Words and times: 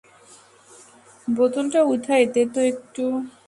বোতলটা 1.27 1.81
উঠায় 1.93 2.25
দে 2.33 2.43
তো 2.53 2.59
একটু। 2.71 3.03